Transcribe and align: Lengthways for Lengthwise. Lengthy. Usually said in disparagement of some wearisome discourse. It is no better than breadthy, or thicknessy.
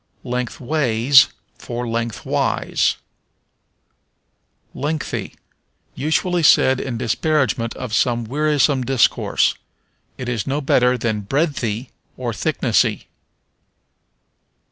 Lengthways 0.23 1.27
for 1.59 1.87
Lengthwise. 1.87 2.95
Lengthy. 4.73 5.35
Usually 5.93 6.41
said 6.41 6.79
in 6.79 6.97
disparagement 6.97 7.75
of 7.75 7.93
some 7.93 8.23
wearisome 8.23 8.83
discourse. 8.83 9.53
It 10.17 10.27
is 10.27 10.47
no 10.47 10.59
better 10.59 10.97
than 10.97 11.21
breadthy, 11.27 11.89
or 12.17 12.33
thicknessy. 12.33 13.09